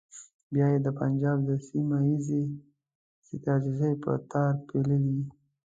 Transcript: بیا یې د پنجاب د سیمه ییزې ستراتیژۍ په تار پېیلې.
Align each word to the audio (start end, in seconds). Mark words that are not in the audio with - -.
بیا 0.53 0.65
یې 0.73 0.79
د 0.85 0.89
پنجاب 0.99 1.37
د 1.49 1.51
سیمه 1.67 1.97
ییزې 2.07 2.43
ستراتیژۍ 3.27 3.93
په 4.03 4.11
تار 4.31 4.53
پېیلې. 4.67 4.99